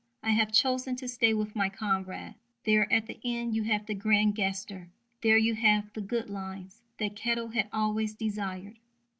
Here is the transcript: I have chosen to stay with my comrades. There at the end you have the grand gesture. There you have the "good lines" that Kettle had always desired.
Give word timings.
I 0.23 0.31
have 0.31 0.51
chosen 0.51 0.95
to 0.95 1.07
stay 1.07 1.31
with 1.35 1.55
my 1.55 1.69
comrades. 1.69 2.33
There 2.63 2.91
at 2.91 3.05
the 3.05 3.19
end 3.23 3.53
you 3.55 3.65
have 3.65 3.85
the 3.85 3.93
grand 3.93 4.35
gesture. 4.35 4.89
There 5.21 5.37
you 5.37 5.53
have 5.53 5.93
the 5.93 6.01
"good 6.01 6.27
lines" 6.27 6.81
that 6.97 7.15
Kettle 7.15 7.49
had 7.49 7.69
always 7.71 8.15
desired. 8.15 8.79